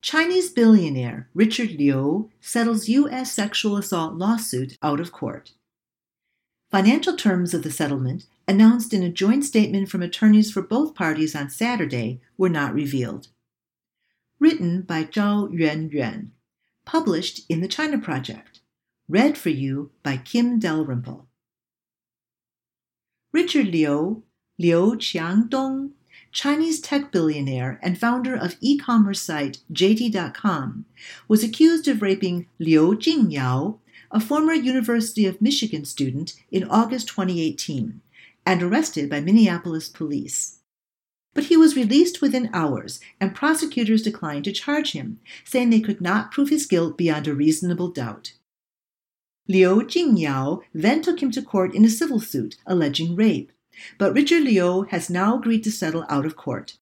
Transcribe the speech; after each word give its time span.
Chinese 0.00 0.50
billionaire 0.50 1.28
Richard 1.34 1.72
Liu 1.72 2.30
settles 2.40 2.88
U.S. 2.88 3.32
sexual 3.32 3.76
assault 3.76 4.14
lawsuit 4.14 4.78
out 4.80 5.00
of 5.00 5.10
court. 5.10 5.52
Financial 6.70 7.16
terms 7.16 7.52
of 7.52 7.62
the 7.62 7.70
settlement, 7.70 8.26
announced 8.46 8.94
in 8.94 9.02
a 9.02 9.10
joint 9.10 9.44
statement 9.44 9.88
from 9.88 10.02
attorneys 10.02 10.52
for 10.52 10.62
both 10.62 10.94
parties 10.94 11.34
on 11.34 11.50
Saturday, 11.50 12.20
were 12.36 12.48
not 12.48 12.74
revealed. 12.74 13.28
Written 14.38 14.82
by 14.82 15.04
Zhao 15.04 15.50
Yuanyuan. 15.50 16.28
Published 16.84 17.40
in 17.48 17.60
the 17.60 17.68
China 17.68 17.98
Project. 17.98 18.60
Read 19.08 19.36
for 19.36 19.50
you 19.50 19.90
by 20.02 20.16
Kim 20.16 20.58
Dalrymple. 20.58 21.26
Richard 23.32 23.66
Liu, 23.66 24.22
Liu 24.58 24.96
Qiangdong, 24.96 25.90
Chinese 26.32 26.80
tech 26.80 27.10
billionaire 27.10 27.78
and 27.82 27.98
founder 27.98 28.34
of 28.34 28.56
e 28.60 28.78
commerce 28.78 29.20
site 29.20 29.58
JD.com, 29.72 30.84
was 31.26 31.42
accused 31.42 31.88
of 31.88 32.02
raping 32.02 32.46
Liu 32.58 32.94
Jingyao, 32.94 33.78
a 34.10 34.20
former 34.20 34.52
University 34.52 35.26
of 35.26 35.40
Michigan 35.40 35.84
student, 35.84 36.34
in 36.50 36.64
August 36.64 37.08
2018, 37.08 38.00
and 38.46 38.62
arrested 38.62 39.10
by 39.10 39.20
Minneapolis 39.20 39.88
police. 39.88 40.58
But 41.34 41.44
he 41.44 41.56
was 41.56 41.76
released 41.76 42.20
within 42.20 42.50
hours, 42.52 43.00
and 43.20 43.34
prosecutors 43.34 44.02
declined 44.02 44.44
to 44.44 44.52
charge 44.52 44.92
him, 44.92 45.20
saying 45.44 45.70
they 45.70 45.80
could 45.80 46.00
not 46.00 46.32
prove 46.32 46.48
his 46.48 46.66
guilt 46.66 46.96
beyond 46.96 47.28
a 47.28 47.34
reasonable 47.34 47.88
doubt. 47.88 48.32
Liu 49.46 49.82
Jingyao 49.82 50.62
then 50.74 51.00
took 51.00 51.22
him 51.22 51.30
to 51.30 51.42
court 51.42 51.74
in 51.74 51.84
a 51.84 51.88
civil 51.88 52.20
suit 52.20 52.56
alleging 52.66 53.16
rape, 53.16 53.50
but 53.98 54.14
Richard 54.14 54.42
Liu 54.42 54.82
has 54.90 55.10
now 55.10 55.36
agreed 55.38 55.64
to 55.64 55.70
settle 55.70 56.04
out 56.08 56.26
of 56.26 56.36
court. 56.36 56.76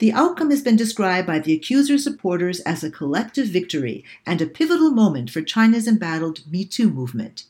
The 0.00 0.12
outcome 0.12 0.50
has 0.50 0.62
been 0.62 0.76
described 0.76 1.26
by 1.26 1.40
the 1.40 1.52
accuser's 1.52 2.04
supporters 2.04 2.60
as 2.60 2.82
a 2.82 2.90
collective 2.90 3.48
victory 3.48 4.04
and 4.24 4.40
a 4.40 4.46
pivotal 4.46 4.90
moment 4.90 5.30
for 5.30 5.42
China's 5.42 5.86
embattled 5.86 6.50
Me 6.50 6.64
Too 6.64 6.90
movement. 6.90 7.44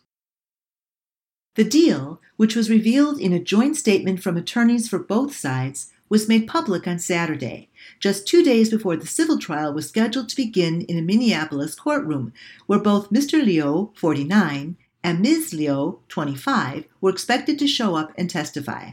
The 1.55 1.65
deal, 1.65 2.21
which 2.37 2.57
was 2.57 2.71
revealed 2.71 3.21
in 3.21 3.33
a 3.33 3.39
joint 3.39 3.77
statement 3.77 4.23
from 4.23 4.37
attorneys 4.37 4.89
for 4.89 4.99
both 4.99 5.37
sides, 5.37 5.93
was 6.09 6.29
made 6.29 6.49
public 6.49 6.89
on 6.89 6.99
Saturday, 6.99 7.69
just 8.01 8.27
two 8.27 8.43
days 8.43 8.69
before 8.71 8.97
the 8.97 9.07
civil 9.07 9.39
trial 9.39 9.73
was 9.73 9.89
scheduled 9.89 10.29
to 10.29 10.37
begin 10.37 10.83
in 10.83 10.99
a 10.99 11.03
Minneapolis 11.03 11.77
courtroom, 11.77 12.33
where 12.67 12.81
both 12.81 13.11
Mr. 13.11 13.45
Liu, 13.45 13.93
49, 13.95 14.77
and 15.03 15.21
Ms. 15.21 15.53
Liu, 15.55 16.01
25, 16.09 16.85
were 17.01 17.11
expected 17.11 17.59
to 17.59 17.67
show 17.67 17.95
up 17.95 18.13
and 18.17 18.29
testify. 18.29 18.93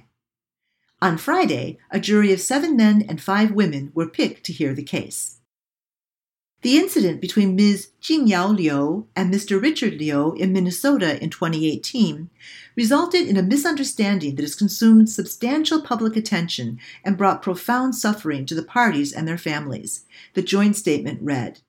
On 1.02 1.18
Friday, 1.18 1.78
a 1.92 2.00
jury 2.00 2.34
of 2.34 2.42
seven 2.42 2.76
men 2.76 3.06
and 3.08 3.22
five 3.22 3.52
women 3.52 3.92
were 3.94 4.10
picked 4.10 4.44
to 4.46 4.54
hear 4.54 4.74
the 4.74 4.84
case. 4.84 5.38
The 6.64 6.78
incident 6.78 7.22
between 7.22 7.56
Ms. 7.56 7.90
Jingyao 8.02 8.58
Liu 8.58 9.08
and 9.16 9.32
Mr. 9.32 9.62
Richard 9.62 9.94
Liu 10.00 10.34
in 10.34 10.52
Minnesota 10.52 11.22
in 11.22 11.30
2018 11.30 12.32
resulted 12.76 13.28
in 13.28 13.38
a 13.38 13.44
misunderstanding 13.44 14.36
that 14.36 14.42
has 14.42 14.56
consumed 14.56 15.10
substantial 15.10 15.84
public 15.84 16.16
attention 16.16 16.80
and 17.06 17.16
brought 17.16 17.44
profound 17.44 17.96
suffering 17.96 18.48
to 18.48 18.56
the 18.56 18.64
parties 18.64 19.14
and 19.14 19.28
their 19.28 19.38
families, 19.38 20.06
the 20.34 20.42
joint 20.42 20.76
statement 20.76 21.22
read. 21.22 21.60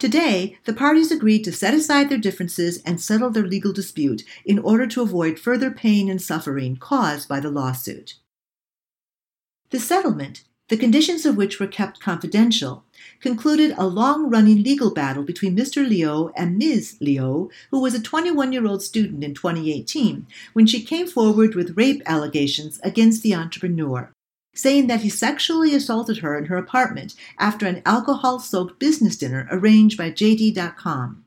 Today, 0.00 0.56
the 0.64 0.72
parties 0.72 1.12
agreed 1.12 1.44
to 1.44 1.52
set 1.52 1.74
aside 1.74 2.08
their 2.08 2.16
differences 2.16 2.80
and 2.86 2.98
settle 2.98 3.28
their 3.28 3.46
legal 3.46 3.70
dispute 3.70 4.24
in 4.46 4.58
order 4.58 4.86
to 4.86 5.02
avoid 5.02 5.38
further 5.38 5.70
pain 5.70 6.08
and 6.08 6.22
suffering 6.22 6.76
caused 6.76 7.28
by 7.28 7.38
the 7.38 7.50
lawsuit. 7.50 8.14
The 9.68 9.78
settlement, 9.78 10.44
the 10.70 10.78
conditions 10.78 11.26
of 11.26 11.36
which 11.36 11.60
were 11.60 11.66
kept 11.66 12.00
confidential, 12.00 12.84
concluded 13.20 13.74
a 13.76 13.86
long 13.86 14.30
running 14.30 14.62
legal 14.62 14.90
battle 14.90 15.22
between 15.22 15.54
Mr. 15.54 15.86
Liu 15.86 16.32
and 16.34 16.56
Ms. 16.56 16.96
Liu, 17.02 17.50
who 17.70 17.78
was 17.78 17.92
a 17.92 18.00
21 18.00 18.54
year 18.54 18.66
old 18.66 18.82
student 18.82 19.22
in 19.22 19.34
2018 19.34 20.26
when 20.54 20.66
she 20.66 20.82
came 20.82 21.08
forward 21.08 21.54
with 21.54 21.76
rape 21.76 22.00
allegations 22.06 22.80
against 22.82 23.22
the 23.22 23.34
entrepreneur 23.34 24.10
saying 24.54 24.86
that 24.88 25.02
he 25.02 25.08
sexually 25.08 25.74
assaulted 25.74 26.18
her 26.18 26.36
in 26.36 26.46
her 26.46 26.56
apartment 26.56 27.14
after 27.38 27.66
an 27.66 27.82
alcohol 27.86 28.38
soaked 28.38 28.78
business 28.78 29.16
dinner 29.16 29.48
arranged 29.50 29.96
by 29.96 30.10
JD.com. 30.10 31.24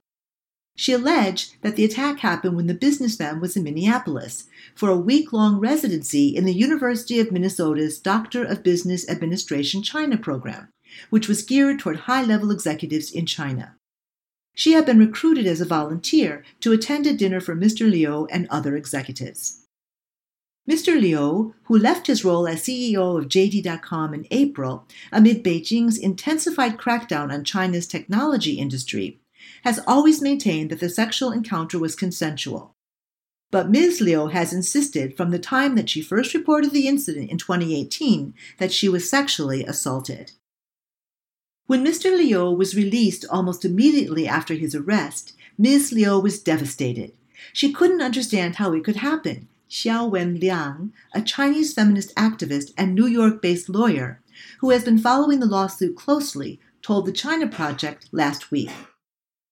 She 0.76 0.92
alleged 0.92 1.62
that 1.62 1.76
the 1.76 1.86
attack 1.86 2.20
happened 2.20 2.56
when 2.56 2.68
the 2.68 2.74
businessman 2.74 3.40
was 3.40 3.56
in 3.56 3.64
Minneapolis 3.64 4.46
for 4.74 4.90
a 4.90 4.98
week 4.98 5.32
long 5.32 5.60
residency 5.60 6.36
in 6.36 6.46
the 6.46 6.54
University 6.54 7.20
of 7.20 7.32
Minnesota's 7.32 8.00
Doctor 8.00 8.44
of 8.44 8.64
Business 8.64 9.08
Administration 9.08 9.84
China 9.84 10.18
program, 10.18 10.70
which 11.12 11.28
was 11.28 11.44
geared 11.44 11.80
toward 11.80 12.02
high 12.02 12.24
level 12.24 12.50
executives 12.50 13.12
in 13.12 13.28
China. 13.28 13.76
She 14.56 14.74
had 14.74 14.86
been 14.86 15.00
recruited 15.00 15.46
as 15.48 15.62
a 15.62 15.66
volunteer 15.66 16.44
to 16.62 16.72
attend 16.72 17.08
a 17.08 17.14
dinner 17.14 17.40
for 17.40 17.56
Mr. 17.56 17.90
Liu 17.90 18.28
and 18.32 18.48
other 18.50 18.76
executives. 18.76 19.63
Mr. 20.70 21.00
Liu, 21.00 21.54
who 21.64 21.78
left 21.78 22.08
his 22.08 22.24
role 22.24 22.48
as 22.48 22.64
CEO 22.64 23.20
of 23.20 23.28
JD.com 23.28 24.14
in 24.14 24.26
April 24.32 24.88
amid 25.12 25.44
Beijing's 25.44 25.98
intensified 25.98 26.78
crackdown 26.78 27.34
on 27.34 27.44
China's 27.44 27.86
technology 27.86 28.54
industry, 28.54 29.20
has 29.66 29.82
always 29.86 30.22
maintained 30.22 30.70
that 30.70 30.80
the 30.80 30.88
sexual 30.88 31.32
encounter 31.34 31.78
was 31.78 31.96
consensual. 31.96 32.76
But 33.52 33.70
Ms. 33.70 34.00
Liu 34.00 34.28
has 34.28 34.54
insisted 34.54 35.18
from 35.18 35.32
the 35.32 35.38
time 35.38 35.76
that 35.76 35.90
she 35.90 36.02
first 36.02 36.34
reported 36.34 36.72
the 36.72 36.88
incident 36.88 37.30
in 37.30 37.38
2018 37.38 38.34
that 38.58 38.72
she 38.72 38.88
was 38.88 39.10
sexually 39.10 39.66
assaulted. 39.66 40.32
When 41.68 41.86
Mr. 41.86 42.18
Liu 42.18 42.50
was 42.52 42.76
released 42.76 43.26
almost 43.30 43.66
immediately 43.66 44.30
after 44.30 44.54
his 44.54 44.74
arrest, 44.74 45.34
Ms. 45.58 45.92
Liu 45.92 46.20
was 46.20 46.42
devastated. 46.42 47.12
She 47.52 47.74
couldn't 47.74 48.02
understand 48.02 48.56
how 48.56 48.72
it 48.72 48.86
could 48.86 48.98
happen 48.98 49.50
Xiaowen 49.74 50.40
Liang, 50.40 50.94
a 51.16 51.22
Chinese 51.24 51.74
feminist 51.74 52.14
activist 52.14 52.74
and 52.78 52.94
New 52.94 53.08
York 53.08 53.42
based 53.42 53.70
lawyer 53.70 54.22
who 54.60 54.70
has 54.70 54.84
been 54.84 55.00
following 55.00 55.40
the 55.40 55.48
lawsuit 55.48 55.96
closely, 55.98 56.60
told 56.84 57.08
the 57.08 57.12
China 57.12 57.48
Project 57.48 58.08
last 58.12 58.52
week. 58.52 58.70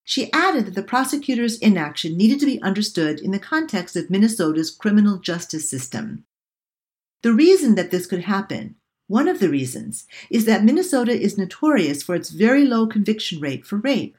She 0.03 0.31
added 0.31 0.67
that 0.67 0.75
the 0.75 0.83
prosecutor's 0.83 1.57
inaction 1.57 2.17
needed 2.17 2.39
to 2.39 2.45
be 2.45 2.61
understood 2.61 3.19
in 3.19 3.31
the 3.31 3.39
context 3.39 3.95
of 3.95 4.11
Minnesota's 4.11 4.69
criminal 4.69 5.17
justice 5.17 5.67
system. 5.67 6.25
The 7.23 7.33
reason 7.33 7.73
that 7.73 7.89
this 7.89 8.05
could 8.05 8.25
happen, 8.25 8.75
one 9.07 9.27
of 9.27 9.39
the 9.39 9.49
reasons, 9.49 10.05
is 10.29 10.45
that 10.45 10.63
Minnesota 10.63 11.19
is 11.19 11.35
notorious 11.35 12.03
for 12.03 12.13
its 12.13 12.29
very 12.29 12.65
low 12.65 12.85
conviction 12.85 13.39
rate 13.39 13.65
for 13.65 13.77
rape. 13.77 14.17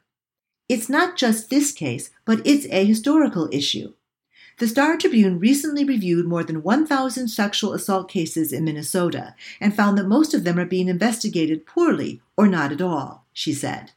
It's 0.67 0.89
not 0.89 1.15
just 1.15 1.49
this 1.49 1.71
case, 1.71 2.09
but 2.25 2.45
it's 2.45 2.65
a 2.71 2.83
historical 2.83 3.47
issue. 3.53 3.93
The 4.59 4.67
Star 4.67 4.97
Tribune 4.97 5.39
recently 5.39 5.83
reviewed 5.83 6.27
more 6.27 6.43
than 6.43 6.63
1,000 6.63 7.27
sexual 7.27 7.73
assault 7.73 8.09
cases 8.09 8.53
in 8.53 8.63
Minnesota 8.63 9.35
and 9.59 9.75
found 9.75 9.97
that 9.97 10.07
most 10.07 10.33
of 10.33 10.43
them 10.43 10.59
are 10.59 10.65
being 10.65 10.87
investigated 10.87 11.65
poorly 11.65 12.21
or 12.37 12.47
not 12.47 12.71
at 12.71 12.81
all, 12.81 13.25
she 13.33 13.53
said. 13.53 13.91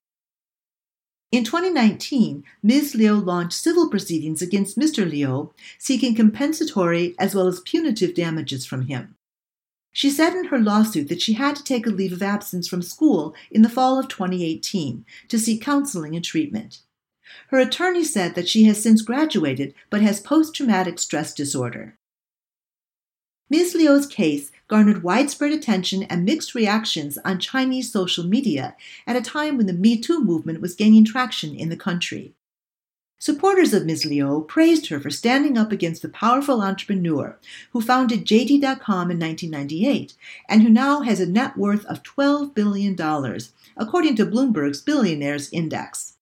In 1.33 1.45
2019, 1.45 2.45
Ms. 2.63 2.95
Liu 2.95 3.15
launched 3.15 3.61
civil 3.61 3.91
proceedings 3.91 4.41
against 4.41 4.79
Mr. 4.79 5.09
Liu, 5.09 5.53
seeking 5.79 6.15
compensatory 6.15 7.15
as 7.19 7.35
well 7.35 7.49
as 7.49 7.61
punitive 7.61 8.15
damages 8.15 8.65
from 8.65 8.83
him. 8.83 9.17
She 9.93 10.09
said 10.11 10.35
in 10.35 10.47
her 10.47 10.59
lawsuit 10.59 11.09
that 11.09 11.23
she 11.23 11.33
had 11.33 11.57
to 11.57 11.65
take 11.65 11.87
a 11.87 11.91
leave 11.91 12.13
of 12.13 12.23
absence 12.23 12.69
from 12.69 12.83
school 12.83 13.35
in 13.51 13.63
the 13.63 13.69
fall 13.69 13.99
of 13.99 14.09
2018 14.09 15.05
to 15.29 15.39
seek 15.39 15.63
counseling 15.63 16.15
and 16.15 16.25
treatment. 16.25 16.81
Her 17.49 17.59
attorney 17.59 18.05
said 18.05 18.35
that 18.35 18.49
she 18.49 18.65
has 18.65 18.83
since 18.83 19.03
graduated 19.03 19.75
but 19.91 20.03
has 20.03 20.21
post 20.21 20.55
traumatic 20.55 20.99
stress 20.99 21.33
disorder. 21.35 21.97
Ms. 23.49 23.75
Liu's 23.75 24.07
case 24.07 24.51
garnered 24.67 25.05
widespread 25.05 25.53
attention 25.53 26.03
and 26.05 26.25
mixed 26.25 26.55
reactions 26.55 27.17
on 27.25 27.39
Chinese 27.39 27.93
social 27.93 28.25
media 28.25 28.75
at 29.07 29.15
a 29.15 29.21
time 29.21 29.57
when 29.57 29.67
the 29.67 29.73
Me 29.73 29.97
Too 30.01 30.23
movement 30.23 30.61
was 30.61 30.75
gaining 30.75 31.05
traction 31.05 31.55
in 31.55 31.69
the 31.69 31.77
country. 31.77 32.35
Supporters 33.19 33.73
of 33.73 33.87
Ms. 33.87 34.05
Liu 34.05 34.45
praised 34.47 34.89
her 34.89 35.01
for 35.01 35.11
standing 35.11 35.57
up 35.57 35.73
against 35.73 36.03
the 36.03 36.09
powerful 36.09 36.61
entrepreneur 36.61 37.39
who 37.73 37.81
founded 37.81 38.27
JD.com 38.27 39.11
in 39.11 39.19
1998 39.19 40.15
and 40.49 40.63
who 40.63 40.69
now 40.69 41.01
has 41.01 41.19
a 41.19 41.27
net 41.27 41.57
worth 41.57 41.87
of 41.87 42.03
$12 42.03 42.53
billion, 42.55 42.95
according 43.77 44.17
to 44.17 44.27
Bloomberg's 44.27 44.83
Billionaires 44.83 45.49
Index. 45.51 46.16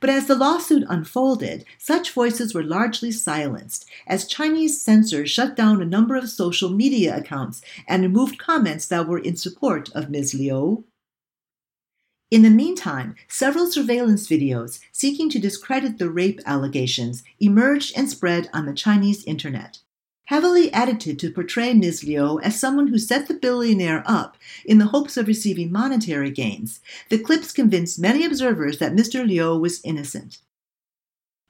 But 0.00 0.10
as 0.10 0.26
the 0.26 0.34
lawsuit 0.34 0.84
unfolded, 0.88 1.64
such 1.78 2.10
voices 2.10 2.54
were 2.54 2.62
largely 2.62 3.10
silenced 3.10 3.86
as 4.06 4.26
Chinese 4.26 4.82
censors 4.82 5.30
shut 5.30 5.56
down 5.56 5.80
a 5.80 5.86
number 5.86 6.14
of 6.14 6.28
social 6.28 6.68
media 6.68 7.16
accounts 7.16 7.62
and 7.88 8.02
removed 8.02 8.38
comments 8.38 8.86
that 8.88 9.08
were 9.08 9.18
in 9.18 9.36
support 9.36 9.90
of 9.94 10.10
Ms. 10.10 10.34
Liu. 10.34 10.84
In 12.30 12.42
the 12.42 12.50
meantime, 12.50 13.14
several 13.28 13.70
surveillance 13.70 14.26
videos 14.26 14.80
seeking 14.90 15.30
to 15.30 15.38
discredit 15.38 15.98
the 15.98 16.10
rape 16.10 16.40
allegations 16.44 17.22
emerged 17.38 17.96
and 17.96 18.10
spread 18.10 18.50
on 18.52 18.66
the 18.66 18.74
Chinese 18.74 19.24
internet. 19.24 19.78
Heavily 20.28 20.72
edited 20.72 21.18
to 21.18 21.30
portray 21.30 21.74
Ms. 21.74 22.02
Liu 22.02 22.40
as 22.40 22.58
someone 22.58 22.86
who 22.86 22.98
set 22.98 23.28
the 23.28 23.34
billionaire 23.34 24.02
up 24.06 24.38
in 24.64 24.78
the 24.78 24.86
hopes 24.86 25.18
of 25.18 25.26
receiving 25.26 25.70
monetary 25.70 26.30
gains, 26.30 26.80
the 27.10 27.18
clips 27.18 27.52
convinced 27.52 27.98
many 27.98 28.24
observers 28.24 28.78
that 28.78 28.94
Mr. 28.94 29.26
Liu 29.26 29.58
was 29.58 29.82
innocent. 29.84 30.38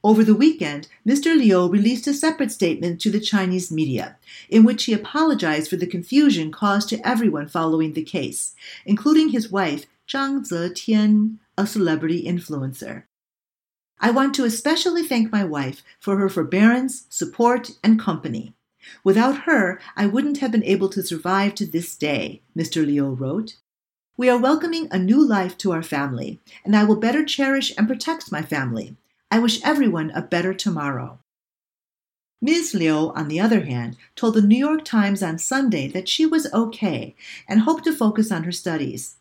Over 0.03 0.25
the 0.25 0.35
weekend, 0.35 0.89
Mr. 1.07 1.37
Liu 1.37 1.69
released 1.69 2.05
a 2.05 2.13
separate 2.13 2.51
statement 2.51 2.99
to 2.99 3.09
the 3.09 3.21
Chinese 3.21 3.71
media, 3.71 4.17
in 4.49 4.65
which 4.65 4.83
he 4.83 4.93
apologized 4.93 5.69
for 5.69 5.77
the 5.77 5.87
confusion 5.87 6.51
caused 6.51 6.89
to 6.89 7.07
everyone 7.07 7.47
following 7.47 7.93
the 7.93 8.03
case, 8.03 8.55
including 8.85 9.29
his 9.29 9.49
wife, 9.49 9.85
Zhang 10.05 10.45
Zetian, 10.45 11.37
a 11.57 11.65
celebrity 11.65 12.25
influencer. 12.25 13.03
I 14.01 14.11
want 14.11 14.35
to 14.35 14.43
especially 14.43 15.07
thank 15.07 15.31
my 15.31 15.45
wife 15.45 15.81
for 15.97 16.17
her 16.17 16.27
forbearance, 16.27 17.05
support, 17.09 17.71
and 17.81 17.97
company. 17.97 18.53
Without 19.03 19.39
her, 19.39 19.79
I 19.95 20.05
wouldn't 20.05 20.39
have 20.39 20.51
been 20.51 20.63
able 20.63 20.89
to 20.89 21.03
survive 21.03 21.55
to 21.55 21.65
this 21.65 21.95
day, 21.95 22.41
Mr. 22.57 22.85
Liu 22.85 23.09
wrote. 23.09 23.57
We 24.17 24.29
are 24.29 24.37
welcoming 24.37 24.87
a 24.91 24.97
new 24.97 25.25
life 25.25 25.57
to 25.59 25.71
our 25.71 25.83
family, 25.83 26.39
and 26.63 26.75
I 26.75 26.85
will 26.85 26.95
better 26.95 27.25
cherish 27.25 27.73
and 27.77 27.87
protect 27.87 28.31
my 28.31 28.41
family. 28.41 28.95
I 29.29 29.39
wish 29.39 29.63
everyone 29.63 30.11
a 30.11 30.21
better 30.21 30.53
tomorrow. 30.53 31.19
Ms. 32.41 32.73
Liu, 32.73 33.11
on 33.15 33.27
the 33.27 33.39
other 33.39 33.61
hand, 33.61 33.97
told 34.15 34.35
the 34.35 34.41
New 34.41 34.57
York 34.57 34.85
Times 34.85 35.23
on 35.23 35.37
Sunday 35.37 35.87
that 35.87 36.07
she 36.07 36.25
was 36.25 36.51
okay 36.53 37.15
and 37.47 37.61
hoped 37.61 37.85
to 37.85 37.93
focus 37.93 38.31
on 38.31 38.43
her 38.43 38.51
studies. 38.51 39.17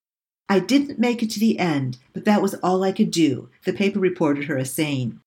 I 0.48 0.58
didn't 0.58 0.98
make 0.98 1.22
it 1.22 1.30
to 1.30 1.40
the 1.40 1.58
end, 1.58 1.98
but 2.12 2.24
that 2.26 2.42
was 2.42 2.54
all 2.56 2.84
I 2.84 2.92
could 2.92 3.10
do, 3.10 3.48
the 3.64 3.72
paper 3.72 3.98
reported 3.98 4.44
her 4.44 4.58
as 4.58 4.72
saying. 4.72 5.20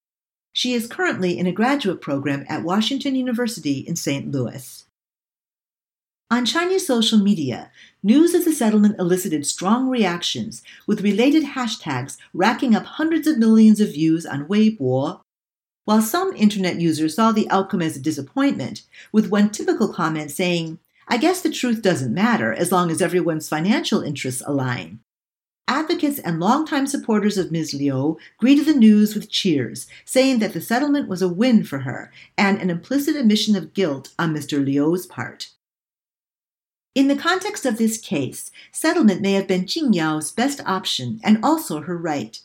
She 0.58 0.74
is 0.74 0.88
currently 0.88 1.38
in 1.38 1.46
a 1.46 1.52
graduate 1.52 2.02
program 2.02 2.44
at 2.50 2.64
Washington 2.64 3.14
University 3.14 3.82
in 3.82 3.96
St. 3.96 4.32
Louis. 4.32 4.88
On 6.32 6.48
Chinese 6.48 6.88
social 6.88 7.20
media, 7.20 7.70
news 8.02 8.34
of 8.34 8.44
the 8.44 8.52
settlement 8.52 8.98
elicited 8.98 9.46
strong 9.46 9.88
reactions, 9.88 10.64
with 10.88 11.02
related 11.02 11.44
hashtags 11.44 12.18
racking 12.34 12.74
up 12.74 12.86
hundreds 12.86 13.28
of 13.28 13.38
millions 13.38 13.80
of 13.80 13.90
views 13.90 14.26
on 14.26 14.48
Weibo. 14.48 15.22
While 15.86 16.02
some 16.02 16.34
internet 16.34 16.82
users 16.82 17.14
saw 17.14 17.32
the 17.32 17.48
outcome 17.52 17.84
as 17.84 17.96
a 17.96 18.02
disappointment, 18.02 18.82
with 19.12 19.30
one 19.30 19.52
typical 19.52 19.94
comment 19.94 20.32
saying, 20.32 20.80
I 21.08 21.18
guess 21.18 21.40
the 21.40 21.52
truth 21.52 21.84
doesn't 21.84 22.12
matter 22.12 22.52
as 22.52 22.72
long 22.72 22.90
as 22.90 23.00
everyone's 23.00 23.48
financial 23.48 24.02
interests 24.02 24.42
align. 24.44 25.02
Advocates 25.70 26.20
and 26.20 26.40
longtime 26.40 26.88
supporters 26.88 27.38
of 27.38 27.52
Ms. 27.52 27.74
Liu 27.74 28.18
greeted 28.38 28.66
the 28.66 28.74
news 28.74 29.14
with 29.14 29.30
cheers, 29.30 29.86
saying 30.06 30.40
that 30.40 30.54
the 30.54 30.62
settlement 30.62 31.10
was 31.10 31.22
a 31.22 31.28
win 31.28 31.66
for 31.66 31.80
her 31.80 32.12
and 32.38 32.62
an 32.62 32.70
implicit 32.70 33.18
admission 33.18 33.56
of 33.56 33.74
guilt 33.74 34.14
on 34.18 34.34
Mr. 34.34 34.64
Liu's 34.64 35.06
part. 35.06 35.50
In 36.96 37.10
the 37.10 37.18
context 37.18 37.66
of 37.66 37.78
this 37.78 37.98
case, 37.98 38.50
settlement 38.72 39.22
may 39.22 39.34
have 39.34 39.48
been 39.48 39.68
Jing 39.68 39.92
Yao's 39.92 40.32
best 40.32 40.62
option 40.66 41.20
and 41.24 41.44
also 41.44 41.82
her 41.82 41.98
right. 41.98 42.40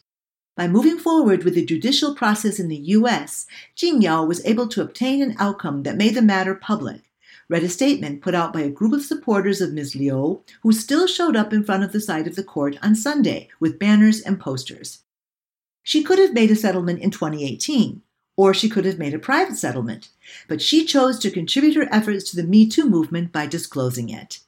By 0.57 0.69
moving 0.69 0.99
forward 0.99 1.45
with 1.45 1.55
the 1.55 1.65
judicial 1.65 2.15
process 2.15 2.59
in 2.59 2.69
the 2.69 2.77
U.S., 2.77 3.47
Jing 3.77 4.03
Yao 4.03 4.25
was 4.25 4.45
able 4.45 4.69
to 4.69 4.83
obtain 4.83 5.23
an 5.23 5.37
outcome 5.39 5.85
that 5.85 5.97
made 5.97 6.15
the 6.15 6.23
matter 6.23 6.55
public 6.55 7.03
read 7.53 7.63
a 7.63 7.69
statement 7.69 8.23
put 8.23 8.35
out 8.35 8.51
by 8.51 8.63
a 8.63 8.71
group 8.71 8.95
of 8.95 9.03
supporters 9.03 9.61
of 9.61 9.75
Ms. 9.75 9.95
Liu 9.95 10.43
who 10.63 10.73
still 10.73 11.07
showed 11.07 11.37
up 11.37 11.53
in 11.53 11.63
front 11.63 11.85
of 11.85 11.93
the 11.93 12.01
site 12.01 12.27
of 12.27 12.35
the 12.35 12.43
court 12.43 12.79
on 12.83 12.95
Sunday 12.95 13.51
with 13.61 13.79
banners 13.79 14.23
and 14.23 14.41
posters. 14.41 15.03
She 15.83 16.03
could 16.03 16.19
have 16.19 16.33
made 16.33 16.51
a 16.51 16.57
settlement 16.57 17.01
in 17.01 17.11
2018, 17.11 18.01
or 18.39 18.55
she 18.55 18.71
could 18.71 18.87
have 18.87 18.99
made 18.99 19.13
a 19.13 19.19
private 19.19 19.57
settlement, 19.57 20.09
but 20.49 20.63
she 20.63 20.87
chose 20.87 21.19
to 21.19 21.31
contribute 21.31 21.77
her 21.77 21.89
efforts 21.93 22.31
to 22.31 22.37
the 22.37 22.43
Me 22.43 22.67
Too 22.67 22.89
movement 22.89 23.33
by 23.33 23.47
disclosing 23.47 24.09
it. 24.09 24.39